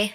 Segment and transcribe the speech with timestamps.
[0.00, 0.08] FM.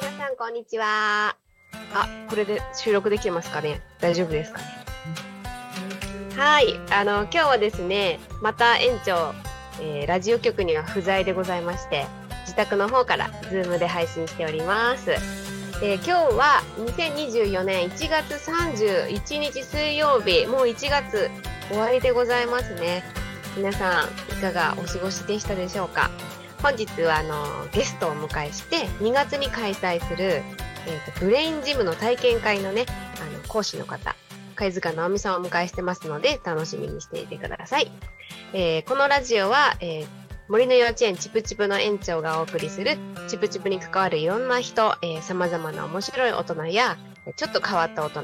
[0.00, 1.36] 皆さんこんにちは。
[1.94, 3.80] あ、これで収録できてますかね？
[4.00, 4.64] 大丈夫ですかね？
[6.36, 9.32] はい、あの今日はですね、また園長、
[9.80, 12.04] えーラジオ局には不在でございまして、
[12.40, 15.12] 自宅の方からズームで配信しております。
[15.80, 21.30] えー今日は2024年1月31日水曜日、もう1月
[21.68, 23.04] 終わりでございますね。
[23.56, 26.10] 皆さんいかがお過ごしでしたでしょうか？
[26.62, 32.84] 本日はあのゲストをお迎えして2月に開催する、えーとブレインジムの体験会のね
[33.20, 34.16] あの講師の方
[34.56, 37.92] 貝塚直美さんをお迎えしてますので楽しみにしていてください、
[38.52, 40.06] えーこのラジオは、えー
[40.48, 42.96] 森の幼稚園チプチプの園長がお送りする
[43.28, 46.96] チプチプに関わるいろんな人さまざまな面白い大人や
[47.26, 48.22] えちょっと変わった大人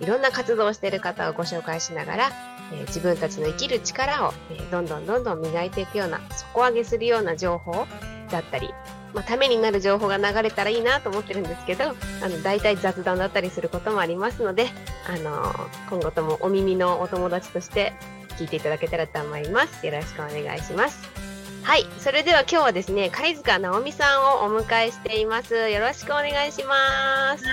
[0.00, 2.30] いろんな活動をしている方をご紹介しながら、
[2.72, 7.86] えー自分たちの生きる力を、えーどんどんどんどん磨いていくような底上げするような情報
[8.30, 8.70] だったり、
[9.14, 11.92] まあ、ためになる情報が流れたらいいなと思ってるんですけどあ
[12.28, 14.68] の大体雑談だったりすることもありますので、
[15.06, 17.92] あのー今後ともお耳のお友達として
[18.38, 19.86] 聞いていただけたらと思います。
[19.86, 21.21] よろしくお願いします。
[21.64, 25.54] はい、それでは今日はですね、貝塚直美さんをお迎えしています。
[25.54, 27.44] よろしくお願いします。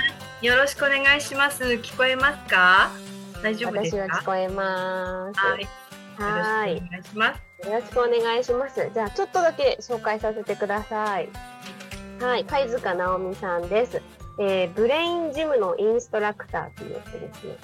[0.46, 1.64] よろしくお願いします。
[1.64, 2.90] 聞こえますか？
[3.44, 4.04] 大丈夫ですか？
[4.04, 5.40] 私は聞こえます。
[5.40, 5.68] はい。
[6.18, 7.68] はいよろしくお願いします。
[7.68, 8.90] よろしくお願いします。
[8.94, 11.30] じゃあちょっとだけ紹介させてください。
[12.20, 14.02] はい、貝塚直美さんです。
[14.40, 17.58] えーブレインジムのインストラクターって言ってですね、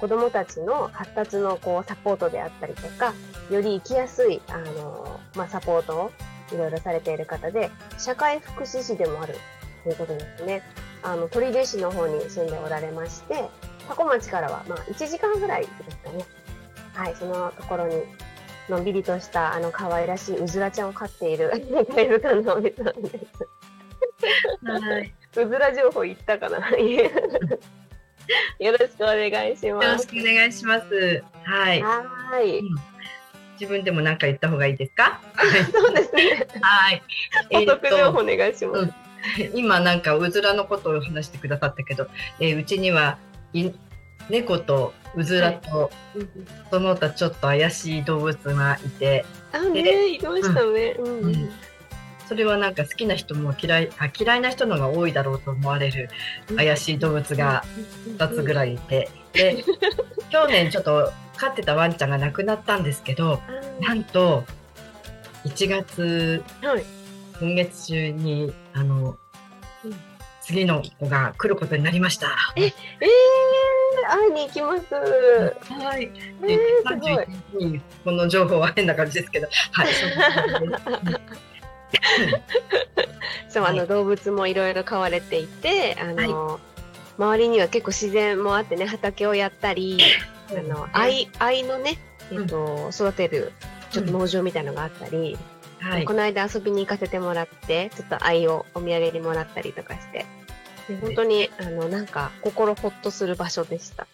[0.00, 3.14] 子供たちの発達のこうサポートであったりとか、
[3.50, 6.12] より生きやすいあのまあサポートを
[6.52, 9.34] いろいろされている方で、社会福祉士でもある
[9.84, 10.62] ということですね。
[11.02, 13.48] あの取手市の方に住んでおられまして、
[13.88, 16.24] 多古町からはまあ1時間ぐらいですかね。
[16.94, 18.02] はい、そのところに
[18.68, 21.50] のんびりとしたあの可愛らしいうずらちゃんを飼っている
[21.94, 23.48] 貝塚直美さんです。
[24.64, 25.14] はい。
[25.36, 26.58] うずら情報言ったかな
[28.58, 30.02] よろしくお願いしよろます。
[30.02, 31.22] しくお願いします。
[31.44, 31.82] はい。
[31.82, 32.62] はーい。
[33.60, 35.20] 自分でも何か言った方がいいですか？
[35.34, 35.64] はい。
[35.64, 36.46] そうですね。
[36.60, 37.02] はい。
[37.66, 38.92] 補足情報おと願いします。
[39.54, 42.08] 今なんかうずらのことを話してくださったけど、
[42.40, 43.18] えーうちには
[43.52, 43.70] い
[44.30, 45.90] 猫とうずらと、
[46.70, 50.94] その他ちょっと怪しい動物がいて、あね言いましたね。
[50.98, 51.52] うんうんうん
[52.30, 56.08] それはなんか好きな人も嫌いあ嫌いな人のが多いだろうと思われる
[56.56, 57.64] 怪しい動物が
[58.06, 59.64] 2つぐらいいて、で
[60.30, 63.40] 去年ちょっと飼ってたワンちゃんが亡くなったんですけど
[63.80, 64.44] なんと
[65.44, 66.84] 1月はい。
[67.40, 69.16] 今月中にあの、
[69.84, 69.94] うん
[70.42, 72.36] 次の子が来ることになりました。
[72.56, 72.72] えー、
[74.08, 74.94] 会いに行きます。
[74.94, 76.10] はい。
[76.42, 77.12] えでー、すごい。
[77.12, 77.26] 31
[77.58, 79.88] 日にこの情報は変な感じですけど、はい。
[83.48, 83.76] そうはい。
[83.76, 86.60] の動物もいろいろ飼われていて、あの、
[87.18, 89.98] 周りには結構自然もあってね、畑をやったり、
[90.50, 91.98] あの、藍、藍のね、
[92.30, 93.52] えっと、育てる、
[93.90, 95.36] ちょっと農場みたいのがあったり、
[95.80, 96.04] はい。
[96.04, 96.12] こ。
[96.12, 100.26] の間遊びに行かせてもらって、ちょっと藍をお土産にもらったりとかして、
[100.88, 104.06] で本当に、あの、なんか、心ほっとする場所でした。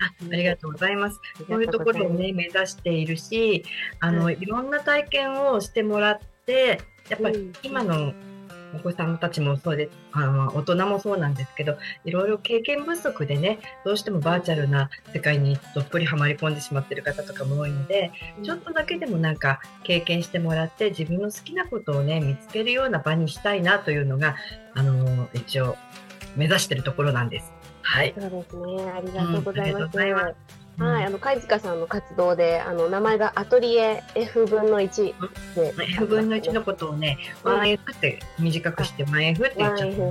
[0.00, 1.20] あありがとうございます。
[1.48, 3.64] そういうところをね、目指しているし、
[4.00, 8.14] あの、、はいろんな体験をしてもらって、やっぱりうん今の
[8.74, 18.10] お子さんたちもそうで、あの大人もそうなんですけど、いろいろ経験不足でね、どうしてもバーチャルな世界にどっぷりはまり込んでしまっている方とかも多いので、
[18.42, 24.36] ちょっとだけでもなんか経験してもらって、自分の好きなことをね、見つけるような場にしたいなというのが、
[24.74, 25.76] あの、一応
[26.36, 27.52] 目指しているところなんです。
[27.82, 28.14] はい。
[28.18, 28.90] そうですね。
[28.90, 30.34] ありがとうございます。
[30.53, 35.14] うんはい、あの貝塚さんの活動で、あの名前がアトリエ F 分の1
[35.54, 37.60] で、F 分の1のことをね、うん。
[37.60, 39.96] 1F って短くして 1F って言っちゃった。
[39.96, 40.06] の。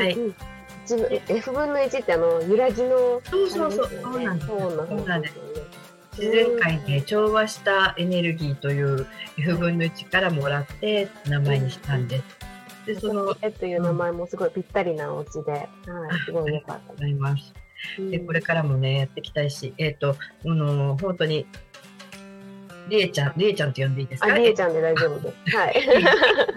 [0.00, 0.34] はいうんうん。
[0.82, 3.90] 自分 F 分の1ってあの揺らぎのそうそうそう。
[4.02, 4.46] そうなんです。
[4.48, 5.36] そうなんそうなんです。
[5.36, 5.48] よね。
[6.18, 9.06] 自然界で調和したエネルギーという
[9.38, 12.18] F 分の1からもらって名前にしたんで。
[12.18, 12.24] す。
[12.86, 15.68] で、その、あえという名前もすごいぴったりなお家で、はい、
[16.24, 17.54] すごい良かったりがとうございます。
[18.10, 21.46] でこれからもね、やっていきたいし、えっ、と、あの本当に、
[22.88, 24.32] りえちゃん、りえちゃんと呼んでいいですか？
[24.32, 25.56] あ、りえちゃんで大丈夫です。
[25.56, 25.74] はい。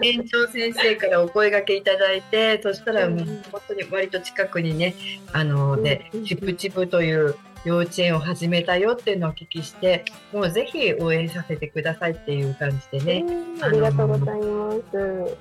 [0.02, 4.94] 園長先生からお声掛けいただいて、そしたらうんもう本当に割と近くにね、
[5.32, 7.34] あの、でうん、チプチプという
[7.64, 15.36] 幼稚園を始めたよっていうのをお聞きして、もうぜひ応援させてくださいっていう感じでね、うんありがとうございます。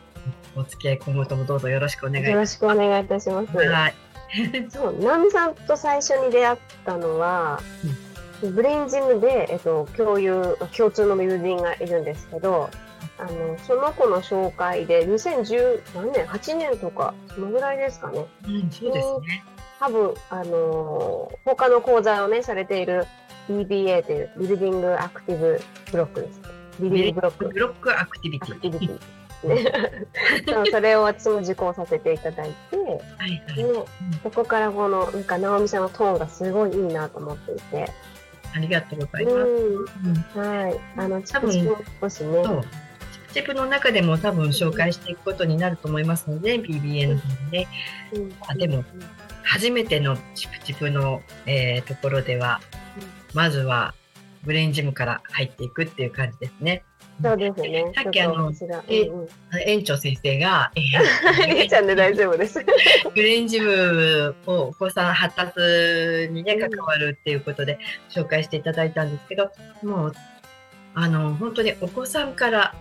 [0.55, 3.57] お付き合い今後ともどうぞよろしくお願いよろしくお願いいたします。
[3.57, 3.93] はい。
[4.69, 7.59] そう、ナミさんと最初に出会ったのは、
[8.41, 12.69] ブレインジムで、えっと、共有、共通の友人がいるんですけど、
[13.17, 18.25] あの、その子の紹介で、2010何年 ?8 年とか、そのぐらいですかね。
[18.45, 19.43] うん、そうですね。
[19.79, 23.05] 多分、あのー他の講座をね、されている
[23.49, 25.61] BBA という、ビルディングアクティブ
[25.91, 26.41] ブロックです。
[26.79, 29.20] Building Block。Block Activity。Activity。
[29.47, 29.65] ね、
[30.47, 33.63] そうそれを私も受講させていただいて、はいはい。
[33.63, 33.85] ね、
[34.23, 37.91] そこからこの、なんか、直美さんのトーンがすごいいいなと思っていて、
[38.53, 39.35] ありがとうございます。
[39.37, 39.43] う
[40.35, 40.79] うんん、はい。
[40.97, 42.43] あの、チプチプも少しね。
[43.33, 47.67] チプチプの中でも多分紹介していくことになると思いますので、BBA の方にね、
[48.13, 48.83] うんあでも
[49.43, 52.59] 初めてのチプチプの、えーところでは、
[53.33, 53.93] まずは
[54.43, 56.83] ブレインジムから入っていくっていう感じですね。
[57.21, 57.91] そうですね。
[57.95, 58.51] さっきあの
[58.87, 59.09] え
[59.65, 60.81] 園長先生が、え
[61.47, 62.59] りえ ちゃんで大丈夫です。
[62.63, 67.79] ーブレインジムをお子さん発達にね、関わるっていうことで
[68.09, 69.51] 紹介していただいたんですけど、
[69.83, 70.13] もう、
[70.95, 72.73] あの、本当にお子さんから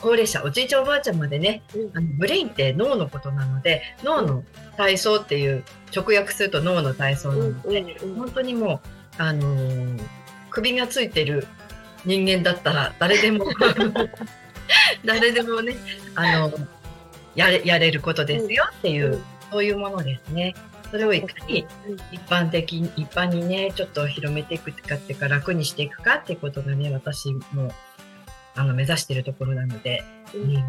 [0.00, 1.62] 高齢者、おじいちゃんおばあちゃんまでね、
[1.94, 4.44] あのブレインって脳のことなので、脳の
[4.76, 5.64] 体操っていう、
[5.94, 8.80] 直訳すると脳の体操なので、本当にも
[9.18, 10.00] う、あのー
[10.54, 11.46] 首がついてる
[12.04, 13.46] 人間だったら誰でも
[15.04, 15.76] 誰でもね
[16.14, 16.52] あの
[17.34, 19.20] やれやれることですよっていう、
[19.50, 20.54] そういうものですね。
[20.90, 21.66] それをいかに
[22.12, 27.72] 一般的に一般にねちょっと広めていくかっていうか楽にしていくかっていうことがね私も
[28.54, 30.60] あの目指しているところなので、うんは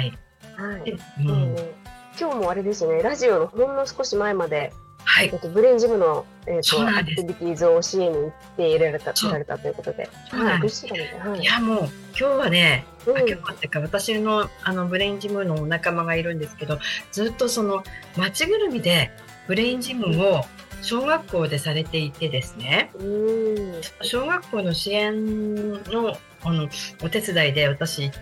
[0.00, 0.12] い。
[0.56, 0.84] はい。
[0.84, 1.88] でうんね
[2.20, 4.72] 今日もあれですね、ラジオのほんの少し前まで、
[5.18, 5.30] はい。
[5.32, 13.16] えっと、ブレインジムの、えっと、 Activities を教えに行っていられたいられたということで、はい、いやもう今日はねうん。
[13.16, 16.78] あ今日はってか私のあのブレインジムのお仲間がいるんですけど
[17.10, 17.82] ずっとその
[18.16, 19.10] 町ぐるみで
[19.48, 20.44] ブレインジムを
[20.82, 22.92] 小学校でされていてですね。
[22.94, 23.80] うん。
[24.02, 26.68] 小学校の支援のあの
[27.02, 28.12] お手伝いで私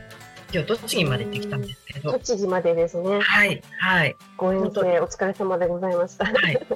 [0.52, 2.12] 今日栃木まで行ってきたんですけど。
[2.12, 3.20] 栃木までですね。
[3.20, 4.16] はいはい。
[4.36, 6.24] ご遠征お疲れ様でございました。
[6.24, 6.66] はい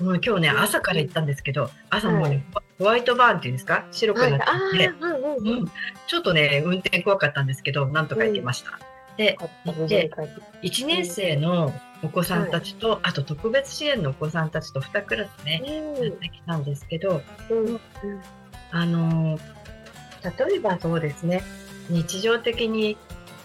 [0.00, 2.44] もう今日ね朝から行ったんですけど朝もうね、
[2.78, 3.84] ホワイトバーンっていうんですか？
[3.90, 4.32] 白くはい。
[4.32, 5.64] なあってて、あ、うんうんううん。
[5.64, 5.70] ん、
[6.06, 8.78] ちょっとね運転怖かったんですけどなんとか行けました。
[9.16, 10.10] でよかった無事に帰っ
[10.62, 11.72] て1年生の
[12.04, 15.60] お子さんたちと、あと特別支援のお子さんたちと2クラスね、
[16.00, 17.20] やってきたんですけど、
[17.50, 17.66] うん。
[17.66, 17.80] うん。
[18.70, 19.40] あのー
[20.48, 21.42] 例えばそうですね、
[21.90, 22.96] 日常的に、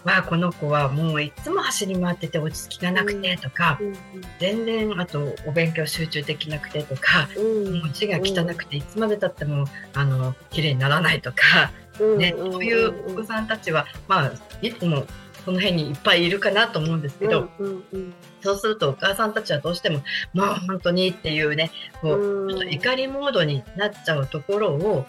[0.04, 3.94] まあ、この子はもういつも走り回ってて落ち着きがなくてとか、うん
[4.38, 7.40] 全然あとお勉強集中できなくてとか、う
[7.70, 9.64] んもう字が汚くていつまでたっても、
[9.94, 15.06] あの、綺麗にならないとか、うんね、そういうお子さんたちは、まあ、いつも
[15.44, 18.14] この辺にいっぱいいるかなと思うんですけど、うんうんうん。
[18.42, 20.02] そうするとお母さんたちはどうしても、
[20.32, 22.48] もう本当にっていうね、こう、うん。
[22.48, 25.06] ちょっと怒りモードになっちゃうところを、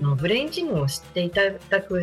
[0.00, 2.02] あのブレインジムを知っていただく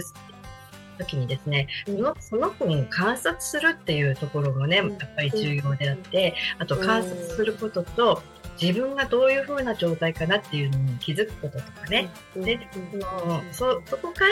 [0.95, 8.21] 時にですね、そのその子を観察するっていうところがね、やっぱり重要であって、あと観察することと、
[8.62, 12.59] 自分がどういう風な状態かなっていうのに気づくこととかね、で
[12.92, 14.30] そのそそこから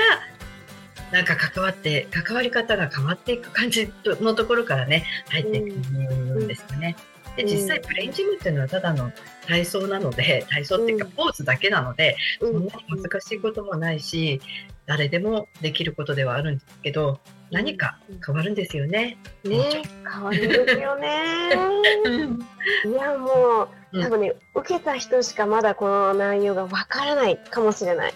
[1.11, 6.95] なんか関わって関わり方が変わっていく感じのところからね入っていくんですよね。
[7.35, 7.49] でうん。
[7.49, 9.11] 実際ブレインジムっていうのはただの
[9.47, 11.11] 体操なので体操っていうかうん。
[11.11, 14.41] ポーズだけなので、うそんなに難しいこともないし
[14.85, 17.19] 誰でもできることではあるんですけど
[17.51, 19.17] 何か変わるんですよね。
[19.43, 21.53] ね変わるんですよね。
[22.85, 24.03] いやもううん。
[24.03, 28.13] 多分ね、受けた人しかまだこの内容がわからないかもしれない。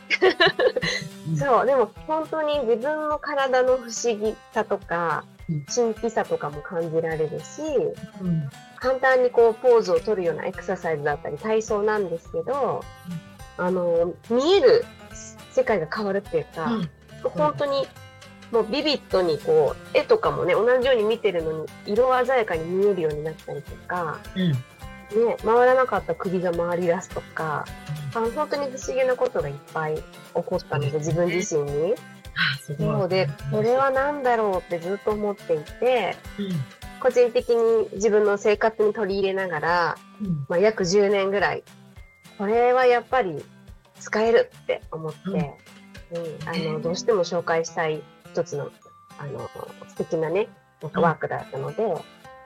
[1.30, 1.38] うん。
[1.38, 5.66] そうでも本当に自分の体の不思議さとかうん。
[5.66, 7.62] 神秘さとかも感じられるし
[8.22, 8.50] うん。
[8.80, 12.84] 簡単にこうポーズを取るようなエクササイズだったり体操なんですけど、
[13.58, 14.86] あの見える
[15.58, 16.90] 世界が変わるっていうか、うん。
[17.24, 17.88] 本当に
[18.52, 24.52] もうビビッドにこう絵とかもね同じように見てるのに色鮮やかに見えるようになったりとか、うん。
[24.52, 27.66] ね、回らなかった首が回り出すとか
[28.14, 31.96] あの本当に不思議なことがいっぱい起こったので自分自身に。
[32.54, 36.50] あすごいそうでこれは何だろうってずっと思っていてうん。
[37.00, 40.46] 個人的に自分の生活に取り入れながら、うん。
[40.50, 41.64] まあ、約10年ぐらい。
[42.38, 43.44] これはやっぱり
[44.00, 46.48] 使えるって思って、うん。
[46.48, 48.02] あのどうしても紹介したい
[48.32, 48.72] 一つの
[49.18, 49.50] あの
[49.88, 50.48] 素敵なね
[50.82, 50.92] なん。
[50.92, 51.84] かワークだったので、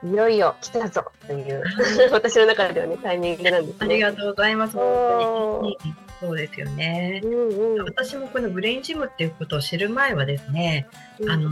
[0.04, 1.62] いよいよ来たぞという
[2.10, 3.78] 私の中ではねタイミングなんですね。
[3.80, 4.76] ありがとうございます。
[4.76, 5.78] 本当に。
[5.84, 7.20] うんそうですよね。
[7.24, 7.84] うんうん。
[7.84, 10.86] 私もこのブレインジムっていうことを知る前はですね、
[11.18, 11.30] うん。
[11.30, 11.50] あの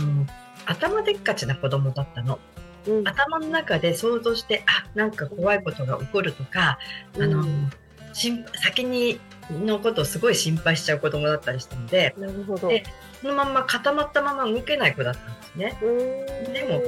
[0.65, 2.39] 頭でっかちな子供だったの。
[2.87, 3.09] うん。
[3.09, 6.79] 頭の中で想像してあなんか怖いことが起こるとか、
[7.17, 7.71] あのうん。
[8.13, 9.19] 心先に
[9.53, 12.69] のことをすごい心配しちゃう子供だったりしたのでなるほど。
[12.69, 12.85] で
[13.21, 15.77] そのまんま固まったまま動けない子だったんですね。
[16.53, 16.81] でも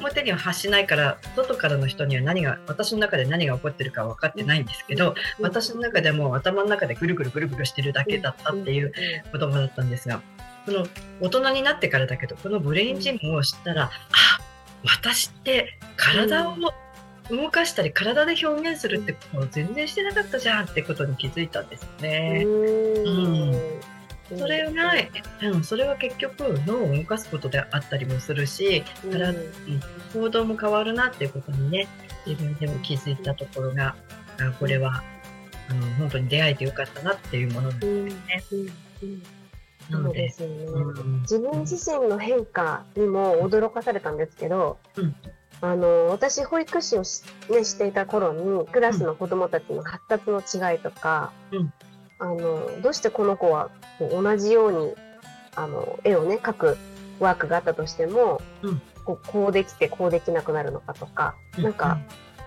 [0.00, 8.92] 表には発しないから外からの人には何が私の中で何が起こってるか分かってないんですけど、私の中でも頭の中でぐるぐるぐるぐるしてるだけだったっていう
[9.32, 10.20] 子供だったんですが
[10.66, 10.86] その
[11.20, 13.90] 大人になってからだけどこのブレインジムを知ったら、あ
[14.84, 16.56] 私って体を
[17.30, 22.44] 動かしたり体で表現するってことを全然してなかったじゃんってことに気づいたんですよね。
[22.46, 23.10] う
[24.34, 24.38] ん。
[24.38, 24.92] それが、
[25.42, 29.34] うん、それは結局脳を動かすことであったりもするし体
[30.12, 31.88] 行動も変わるなっていうことにね
[32.26, 33.96] 自分でも気づいたところが
[34.38, 35.02] あこれは
[35.70, 37.86] あの本当に出会えてよかったなっていうものなんで
[38.40, 38.66] すうん。
[38.66, 38.72] ね。
[39.02, 39.22] うん。
[39.98, 40.04] うん。
[40.04, 40.54] そうですよね。
[40.66, 41.20] うん。
[41.22, 45.16] 自分自身の変化にも驚かされたんですけど、うん
[45.60, 51.72] あの私保育士をし,、ね、していた頃にクラスの子どもたちの発達の違いとか、うん。
[52.20, 54.94] あのどうしてこの子は同じように
[55.54, 56.78] あの絵をね描く
[57.20, 58.82] ワークがあったとしても、うん。
[59.04, 61.98] こうこうできてこうできなくなるのかとか、うなんか、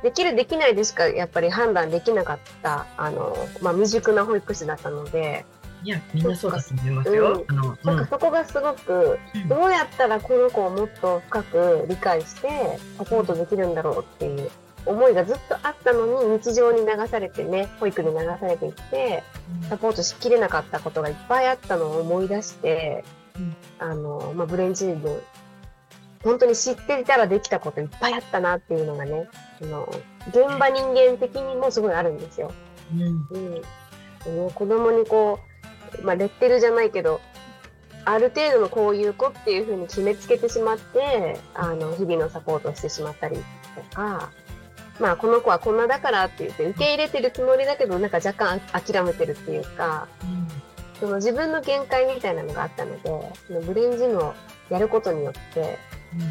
[0.04, 5.46] できるできないでしかやっぱり判断できなかったあの、まあ、未熟な保育士だったので、
[5.84, 7.44] いやみんなそうだと思いますよ。
[7.48, 8.06] あのなん。
[8.06, 9.48] かそこがすごく、うん。
[9.48, 14.52] どうやったらこの子をもっと深く理解してサポートできるんだろうっていう
[14.86, 19.24] 思いがずっとあったのに日常に流されてね保育に流されていって
[19.70, 23.04] サポートしきれなかったことがいっぱいあったのを思い出して、
[23.36, 23.56] うん。
[23.80, 25.24] あの、まあ、ブレインチーム
[26.24, 29.28] 本当に知っていたらできたこといっぱいあったなっていうのがね
[29.64, 29.90] あの
[30.28, 32.52] 現場人間的にもすごいあるんですよ。
[32.94, 33.62] うん。
[34.26, 35.51] うん、子供にこう、
[36.04, 37.22] まあ、レッテルじゃないけど
[38.06, 43.38] ある程度のこういう子っていうふうに決めつけてしまってあの日々のサポートをしてしまったり
[43.76, 44.32] とか、
[45.00, 50.08] まあ、この子はこんなだからって言って受け入れてるつもりだけどなんか若干あ諦めてるっていうか
[51.00, 53.10] その自分の限界みたいなのがあったので
[53.48, 54.34] そのブレインジムを
[54.70, 55.78] やることによって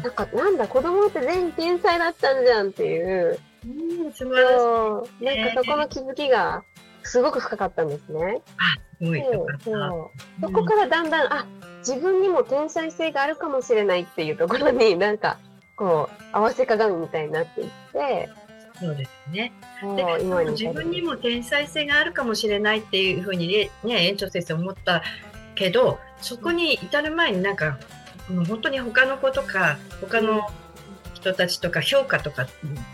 [0.03, 4.57] なんかなんだ子供って全員天才だったんじゃんっていううん素晴らしい。
[4.57, 5.23] そう。
[5.23, 6.63] なんかそこの気づきが
[7.03, 8.41] すごく深かったんですね。
[8.99, 9.23] すごい。
[9.23, 9.47] そう
[10.41, 11.45] そこからだんだん、あ
[11.79, 15.37] 自分にも天才性があるかもしれないっていうところになんか
[15.75, 18.29] こう合わせ鏡みたいになっていって
[18.79, 19.51] そうですね。
[19.95, 25.01] で自分にも天才性があるかもしれないっていうふうにねね園長先生思った
[25.55, 27.79] けどそこに至る前になんか
[28.29, 30.41] もう本当に他の子とか他の
[31.21, 32.47] 人たちとか評価とか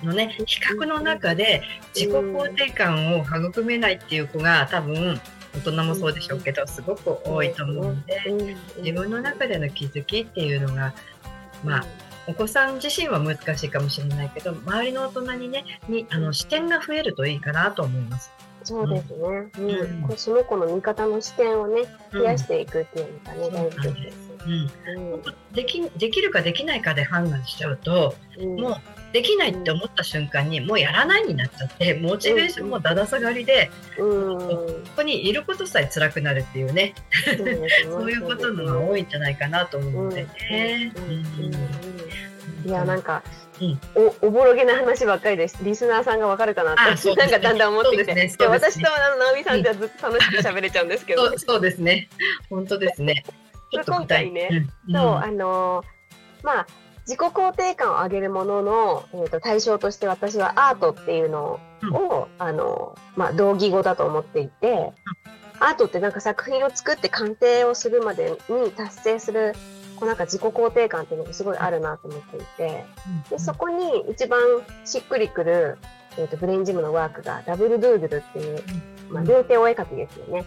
[0.04, 1.64] のね比較の中で
[1.96, 5.20] 自己肯定感を育めないっていう子が多分
[5.56, 8.84] 大人もそうでしょうけどすごく多いと思うのでうん。
[8.84, 10.94] 自分の中での気づきっていうのが
[11.64, 11.86] まあ
[12.28, 18.32] お子さん自身は難しいかもしれないけど周りの大人にねにあの視点が増えるといいかなと思います。
[18.68, 19.70] そうですね、うん。
[19.70, 20.02] うん。
[20.02, 25.14] こうその子の見方の視点をね増やしていくっていうのがね、うん大事ですうん。
[25.14, 25.22] うん。
[25.54, 28.60] できできるかできないかで判断しちゃうとうん。
[28.60, 28.76] もう
[29.14, 34.38] できないって思った瞬間にもうやらないになっちゃってモチベーションもだだ下がりでうん。
[34.38, 36.94] ここにいることさえ辛くなるっていうね。
[37.26, 37.70] そうですね。
[37.90, 40.92] そういうことのが多いんじゃないかなと思うのでね。
[42.66, 42.70] うんうん。
[42.70, 43.24] うんうんいやなんか、
[43.62, 43.80] うん。
[44.22, 45.58] おおぼろげな話ばっかりです。
[45.64, 47.16] リスナーさんがわかるかなって、ね。
[47.16, 48.28] なんかだんだん思ってきて、ね。
[48.28, 48.36] ね。
[48.40, 51.38] 私とあの直美さんじゃずっと楽しく喋れちゃうんですけど。
[51.38, 52.10] そうですね。
[52.50, 53.24] 本当ですね。
[53.72, 54.96] ちょっと具体今回ねうん。
[54.96, 55.86] そう、あのー
[56.44, 56.68] まあ
[57.08, 61.62] 自己肯定感を上げるものの、えー、と対象として私はアートっていうの
[61.94, 64.92] を、あのーまあ、同義語だと思っていて、
[65.60, 69.54] アートってなんか作品を作って完成をするまでに達成する
[70.00, 72.86] こうなんか自己肯定感っていうのがすごいあるなと思っていて。
[73.30, 74.40] でそこに一番
[74.86, 75.78] しっくりくる、
[76.18, 78.64] えー、とブレインジムのワークがダブルドゥードゥルっていう、
[79.10, 80.46] まあ、両手お絵描きですよね。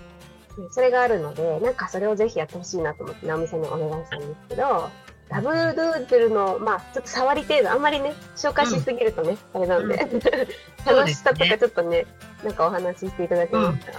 [0.57, 4.90] でそれがあるので、なんかそれをぜひやってほしいなと思って、直美さんにお願いしたんですけど、
[5.28, 9.97] ダブルドゥードゥルの、まあ、ちょっと触り程度、あんまりね、紹介しすぎるとね、あれなんで、
[10.85, 12.07] 楽しさとかちょっとね、
[12.42, 13.92] なんかお話ししていただけますか？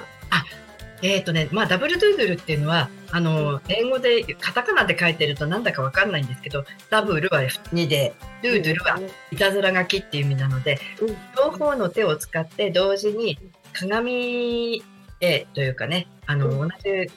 [1.01, 8.99] えっ、とね、まあ、ダブルドゥードゥルっていうのは、あの、英語でカタカナで書いてるとなんだかわかんないんですけど、ダブルは2で、ドゥードゥルは
[9.31, 11.17] いたずら書きっていう意味なので、うん。
[11.35, 13.39] 両方の手を使って同時に
[13.73, 14.83] 鏡
[15.19, 17.11] 絵というかね、あの、う同じ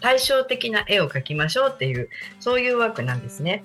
[0.00, 2.08] 対照的な絵を描きましょうっていう、
[2.40, 3.62] そういうワークなんですね。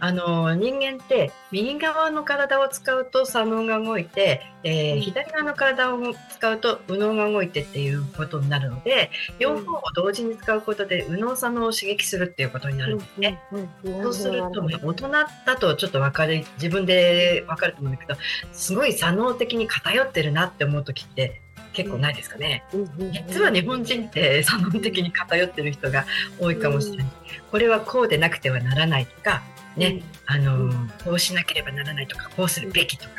[0.00, 13.40] あの人間って右側の体を使うと左脳が動いて、えーうん左側の体を使うと右脳が動いてっていうことになるので両方を同時に使うことで右脳左脳を刺激するっていうことになるんですね。
[13.84, 15.26] そうすると、大人だ
[15.58, 18.18] とちょっと分かる自分で分かると思うんだけど
[18.52, 21.40] すごい左脳的に偏ってるなって思う時って
[21.74, 22.64] 結構ないですかね。
[23.28, 26.06] 実は日本人って左脳的に偏ってる人が
[26.40, 27.06] 多いかもしれない。
[27.50, 29.42] これはこうでなくてはならないとか、
[29.76, 30.70] ね、あの
[31.04, 33.10] こうしなければならないとかこうするべきとか、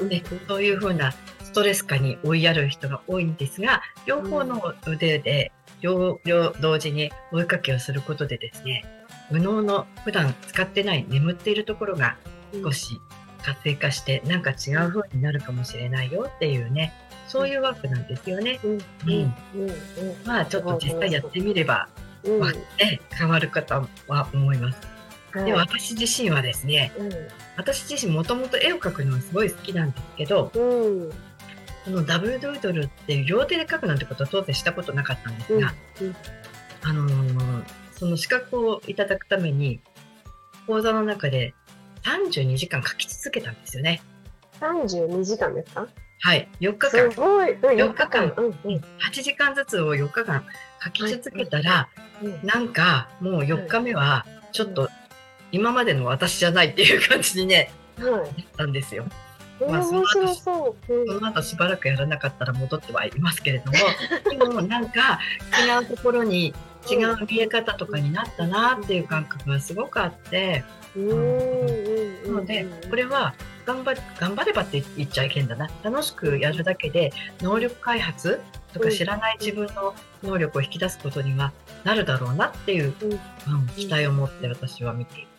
[0.00, 0.08] うん。
[0.08, 8.84] ね、そういうふうなストレス下に追いやる人が多いんですが両方の腕で両両同時に追いかけをすることでですね
[9.30, 12.16] 右脳の普段使ってない眠っているところが
[12.62, 13.00] 少し
[13.42, 16.92] 活性化してなんか違う風になるかもしれないよっていうね
[17.28, 18.60] そういうワークなんですよね。
[18.62, 18.70] うん。
[18.72, 18.78] うん。
[19.12, 19.32] うん。
[20.24, 21.88] まあちょっと実際やってみれば
[22.22, 22.52] うん。
[23.10, 24.93] 変わる方は思います。
[25.34, 26.92] はいで私自身はですね
[27.56, 31.02] 私自身もともと絵を描くのがすごい好きなんですけどうん。
[31.02, 31.12] うん
[31.84, 36.16] このダブルドゥードルっていう両手で描くなんてことは当然したことなかったんですが、うん。
[36.82, 39.80] あのーその資格をいただくために
[40.66, 41.52] 講座の中で
[42.04, 44.00] 32時間描き続けたんですよね。
[44.62, 45.86] 32時間ですか？
[46.20, 47.50] はい、4日す間ごい。
[47.56, 48.32] 4 4日間。
[48.34, 48.52] うんうん。
[48.76, 50.42] 8時間ずつを4日間
[50.86, 51.88] 描き続けたら、
[52.22, 52.40] うん。
[52.46, 54.88] なんかもう4日目はちょっと
[55.54, 58.24] 今までの私じゃないっていう感じにねはいなっ
[58.56, 59.04] たんですよ。
[59.60, 60.76] えーまあその後そ
[61.20, 63.78] の後しばらくやらなかったら戻ってはいますけれども
[64.28, 65.20] でもなんか
[65.64, 66.52] 違うところに
[66.90, 70.64] 違う見え方とかになったなっていう感覚がすごくあって
[70.96, 72.22] うん。
[72.24, 73.34] なのでこれは
[73.64, 75.70] 頑張頑張ればって言っちゃいけんだな。
[75.84, 78.40] 楽しくやるだけで能力開発
[78.72, 81.52] とか知らない自分の能力を引き出すことには
[81.84, 83.12] なるだろうなっていう、うん。
[83.12, 83.14] う
[83.62, 85.33] ん期待を持って私は見ています。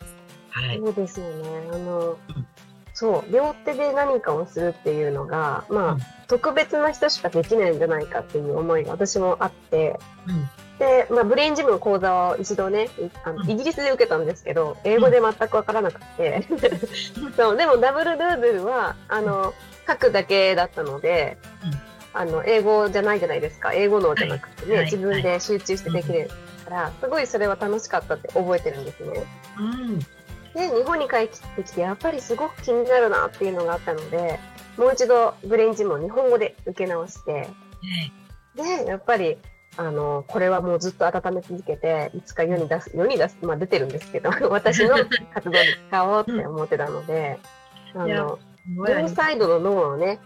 [0.55, 1.69] はい、そうですよね。
[1.74, 2.47] あの、うん。
[2.93, 6.00] そう、両手で何かをするっていうのが、まあ、うん。
[6.27, 10.50] 特別な人しかできないんじゃないかっていう思いが私もあって、うん。
[10.79, 12.88] で、まあ、ブレインジムの講座を一度ね、い
[13.25, 13.50] あのうん。
[13.50, 16.47] イギリスで受けたんですけど、英語で全くわからなくて、
[17.35, 19.53] そう、でもダブルドゥードゥルは、あの、
[19.85, 21.37] 書くだけだったので、
[22.13, 23.74] あの、英語じゃないじゃないですか。
[23.74, 24.83] 英語脳じゃなくてね、はい。
[24.85, 24.91] はい。
[24.94, 26.29] 自分で集中してできる
[26.63, 29.22] から、すごいそれは楽しかったって覚えてるんですね。
[29.59, 30.15] うん
[30.55, 34.39] で日本に帰ってきてやっぱりすごく気になるなっていうのがあったので
[34.77, 37.50] もう一度ブレインジムを日本語で受け直してね
[38.55, 39.37] でやっぱり
[39.77, 44.96] あのこれはもうずっと温め続けていつか世に出す世に出すまあ出てるんですけど 私の
[45.33, 45.57] 活動に
[45.89, 47.37] 使おうって思ってたので、
[47.94, 50.20] あいやのすごいあり両サイドの脳をね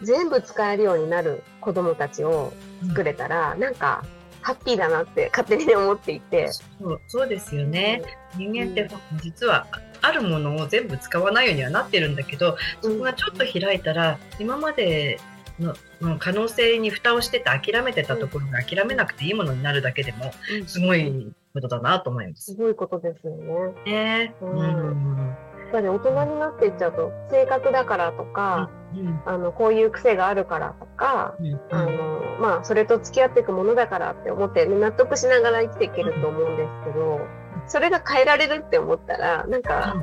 [0.00, 0.06] うん。
[0.06, 2.52] 全部使えるようになる子供たちを
[2.88, 4.04] 作れたら、なんか
[4.42, 6.48] ハッピーだなって勝手に思っていて。
[6.52, 8.02] そうそうですよね。
[8.36, 8.88] 人間って
[9.22, 9.66] 実は
[10.00, 15.20] あるものを全部使わないようにはなってるんだけどそこがちょっと開いたら今まで
[15.60, 22.52] のの可能性に蓋をしてて諦めてたところが諦めなくていいものになるだけでもうんすごいことだなと思います。
[22.52, 23.36] すごいことですよ
[23.84, 23.92] ね。
[23.92, 37.20] ねううんんやっぱり大人になっていっちゃうと性格だからとか、うんあのこういう癖があるからとか、うんあのまあそれと付き合っていくものだからって思って、ね、納得しながら生きていけると思うんですけど、
[37.66, 39.96] それが変えられるって思ったらなんか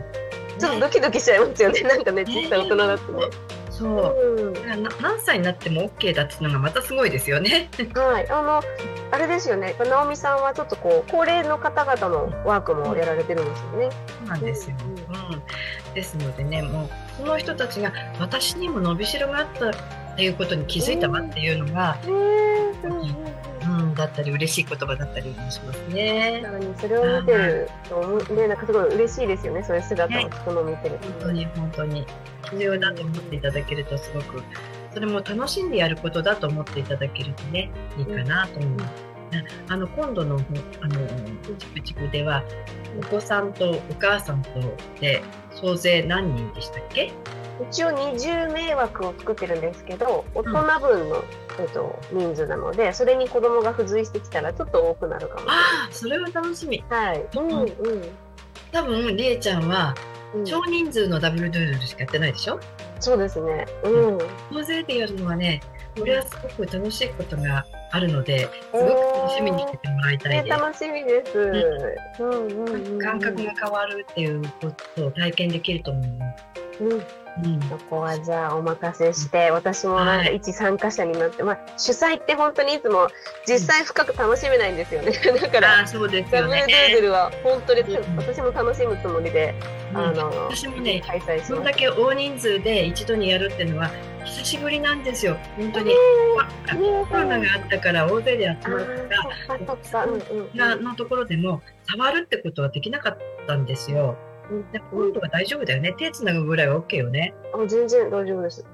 [0.58, 1.82] ちょっとドキドキしちゃいますよね。
[1.82, 3.25] なんかね小さい大人だとね。
[3.80, 4.36] そう。
[4.38, 4.84] うん。
[5.02, 7.70] 何歳になっても OK だっていうのがまたすごいですよね。
[7.96, 8.62] はい、あの
[9.12, 9.76] あれですよね。
[9.80, 13.89] 直美さんはちょっとこう高齢の方々のワークもやられてるんですよね。
[14.20, 14.76] そうなんですよ。
[14.84, 15.36] うん。
[15.36, 15.44] うん、
[15.94, 19.74] ですのでね、もうその人たちが私にも伸びしろがあったっ
[20.18, 22.13] ていうことに気づいたわっていうのが、うん。
[22.13, 23.29] うんうん
[23.80, 26.42] うん、だったり嬉しい言葉だったりもしますね。
[26.44, 31.08] さらにそれを見てるとね、なんかすごい嬉しいですよね、そういう姿を人の見てると。
[31.08, 32.06] 本当に本当に
[32.52, 34.44] 必要だと思っていただけるとすごく
[34.94, 39.09] それも楽しんでやることだと思っていただけるとねいいかなと思います。
[39.68, 40.36] あの今度の
[40.82, 41.08] あの
[41.58, 42.44] チクチクでは
[43.00, 44.50] お子さんとお母さんと
[45.00, 45.22] で
[45.54, 47.12] 総勢何人でしたっけ？
[47.70, 51.24] 一応20名枠を作ってるんですけど、大人分の、
[51.60, 55.42] えっと、人数なので、それに子供が付随してきたらちょっと多くなるかも。
[55.50, 56.82] ああそれは楽しみ。
[56.89, 57.26] はい。
[57.36, 57.68] うんうん。
[58.72, 59.94] 多分りえちゃんは
[60.34, 62.60] うん少人数のダブルドゥードルしかやってないでしょ？
[63.02, 63.68] そうですね。
[63.84, 64.18] うん。
[64.54, 65.60] 大勢でやるのはね
[65.99, 70.59] これはすごく楽しいことがあるのですごく楽しみにしててもらいたいね、です。
[70.59, 71.38] 楽しみです。
[71.38, 72.99] うんうんうんうん。
[72.99, 76.05] 感覚が変わるっていうことを体験できると思う
[76.79, 77.03] うん、
[77.44, 83.08] うんそこはじゃあお任せして、私もなんかはい一参加者になって、まあ主催って本当にいつも
[83.48, 85.12] 実際深く楽しめないんですよね。
[85.12, 89.56] だからあ、そうですダブルドゥードルは本当にうん私も楽しむつもりで、
[89.92, 91.74] うんあの私もね開催しそんだ。
[91.74, 93.89] け大人数で一度にやるっていうのは
[94.26, 95.38] 久しぶりなんですよ。
[95.58, 95.94] 本当に。
[97.10, 98.86] コロナがあったから大勢で集まっ
[99.89, 100.06] た
[100.78, 104.15] のところでも触るってことはできなかったんですよ。
[104.51, 105.93] うんで今度は大丈夫だよね。
[105.97, 107.33] 手つなぐぐらいは OK よね。
[107.53, 108.65] あ全然大丈夫です。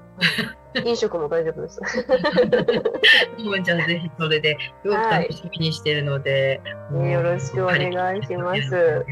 [0.84, 1.80] 飲食も大丈夫です。
[3.38, 6.60] もうじゃあぜひそれですごく楽しみにしてるので、
[6.90, 9.04] もうよろしくお願いします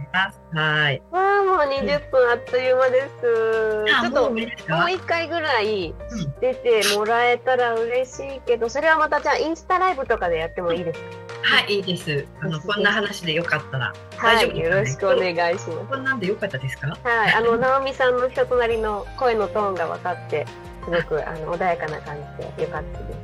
[0.53, 1.03] はい。
[1.11, 3.85] わあもう20分あっという間です。
[4.03, 5.95] ちょっともう無理ですかもう一回ぐらい
[6.41, 11.01] 出てもらえたら嬉しいけど、それはまたじゃあインスタライブとかでやってもいいです
[11.45, 12.27] はい、いいです。
[12.41, 13.93] あの、こんな話でよかったら。
[14.17, 14.27] か。
[14.27, 15.87] はい、よろしくお願いします。
[15.91, 16.89] こんなんでよかったですか？
[17.05, 20.47] はい、あの直美さんの人となりの声のトーンが分かって、
[20.85, 23.15] すごくあの穏やかな感じでよかったで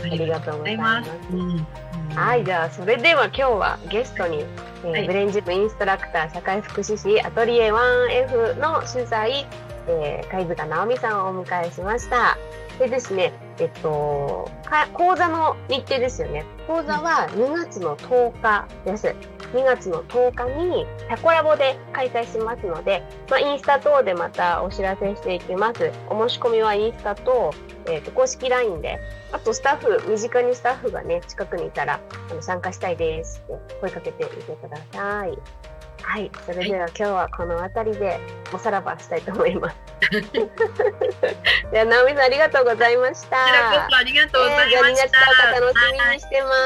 [0.00, 0.04] す。
[0.04, 1.66] ありがとうございますうん
[2.14, 4.44] はい、じゃあそれでは今日はゲストに、
[4.84, 9.44] えーはいブレンジムインストラクター社会福祉士アトリエ 1F の主催、
[9.88, 12.38] えー、貝塚直美さんをお迎えしました。
[12.78, 16.44] でですね、えっと、か講座の日程ですよね。
[16.66, 19.14] 講座は2月の10日です。
[19.52, 25.90] 2月の10日にタコラボで開催しますので、まあ、インスタ等でまたお知らせしていきます。
[26.08, 27.52] お申し込みはインスタと、
[27.90, 28.98] えっと公式 LINE で
[29.32, 35.38] あとスタッフ、身近にスタッフがね、近くにいたら、あの参加したいですって声かけてみてください。
[36.08, 38.18] はい、それでは今日はこの辺りで
[38.54, 39.76] おさらばしたいと思います。
[41.70, 43.36] では、直美さんありがとうございました。
[43.36, 45.08] こちらこそありがとうございえーじゃあ2ました。
[45.08, 46.56] 月10日楽しみにしてます。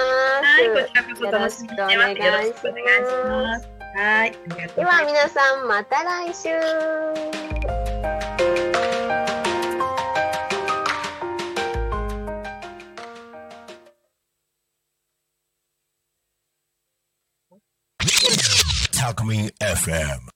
[0.45, 2.23] はい、はいこちらこそ楽しみにしてます。
[2.23, 3.69] よろしくお願いします。
[3.97, 4.33] はい。
[4.77, 7.52] では皆さんまた来週。
[19.03, 20.32] Alchemy FM.